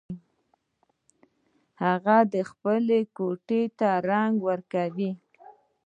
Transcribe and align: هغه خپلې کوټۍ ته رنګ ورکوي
هغه 1.83 2.17
خپلې 2.51 2.99
کوټۍ 3.17 3.63
ته 3.79 3.89
رنګ 4.09 4.33
ورکوي 4.47 5.11